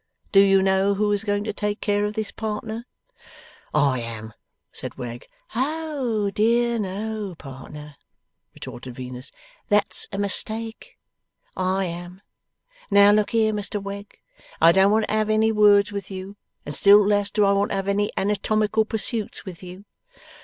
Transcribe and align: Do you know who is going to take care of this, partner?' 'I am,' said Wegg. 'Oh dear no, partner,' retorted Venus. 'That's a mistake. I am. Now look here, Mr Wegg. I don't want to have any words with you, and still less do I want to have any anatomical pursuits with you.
Do 0.31 0.39
you 0.39 0.63
know 0.63 0.95
who 0.95 1.11
is 1.11 1.23
going 1.23 1.43
to 1.43 1.53
take 1.53 1.79
care 1.79 2.05
of 2.05 2.15
this, 2.15 2.31
partner?' 2.31 2.87
'I 3.71 3.99
am,' 3.99 4.33
said 4.71 4.97
Wegg. 4.97 5.27
'Oh 5.53 6.31
dear 6.31 6.79
no, 6.79 7.35
partner,' 7.35 7.97
retorted 8.55 8.95
Venus. 8.95 9.31
'That's 9.69 10.07
a 10.11 10.17
mistake. 10.17 10.97
I 11.55 11.85
am. 11.85 12.23
Now 12.89 13.11
look 13.11 13.29
here, 13.29 13.53
Mr 13.53 13.79
Wegg. 13.79 14.17
I 14.59 14.71
don't 14.71 14.91
want 14.91 15.07
to 15.07 15.13
have 15.13 15.29
any 15.29 15.51
words 15.51 15.91
with 15.91 16.09
you, 16.09 16.35
and 16.65 16.73
still 16.73 17.05
less 17.07 17.29
do 17.29 17.45
I 17.45 17.51
want 17.51 17.69
to 17.69 17.75
have 17.75 17.87
any 17.87 18.09
anatomical 18.17 18.85
pursuits 18.85 19.45
with 19.45 19.61
you. 19.61 19.85